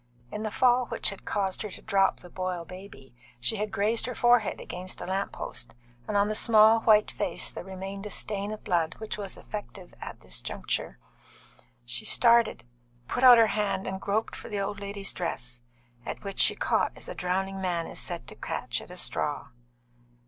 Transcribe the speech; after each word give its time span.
In 0.31 0.41
the 0.41 0.49
fall 0.49 0.87
which 0.87 1.11
had 1.11 1.25
caused 1.25 1.61
her 1.61 1.69
to 1.69 1.81
drop 1.83 2.21
the 2.21 2.29
Boyle 2.31 2.65
baby, 2.65 3.15
she 3.39 3.57
had 3.57 3.71
grazed 3.71 4.07
her 4.07 4.15
forehead 4.15 4.59
against 4.59 4.99
a 4.99 5.05
lamp 5.05 5.31
post, 5.31 5.75
and 6.07 6.17
on 6.17 6.27
the 6.27 6.33
small, 6.33 6.79
white 6.79 7.11
face 7.11 7.51
there 7.51 7.63
remained 7.63 8.07
a 8.07 8.09
stain 8.09 8.51
of 8.51 8.63
blood 8.63 8.95
which 8.97 9.15
was 9.19 9.37
effective 9.37 9.93
at 10.01 10.21
this 10.21 10.41
juncture. 10.41 10.97
She 11.85 12.03
started, 12.05 12.63
put 13.07 13.23
out 13.23 13.37
her 13.37 13.45
hand, 13.53 13.85
and 13.85 14.01
groped 14.01 14.35
for 14.35 14.49
the 14.49 14.59
old 14.59 14.79
lady's 14.79 15.13
dress, 15.13 15.61
at 16.03 16.23
which 16.23 16.39
she 16.39 16.55
caught 16.55 16.93
as 16.95 17.07
a 17.07 17.13
drowning 17.13 17.61
man 17.61 17.85
is 17.85 17.99
said 17.99 18.25
to 18.29 18.35
catch 18.35 18.81
at 18.81 18.89
a 18.89 18.97
straw. 18.97 19.49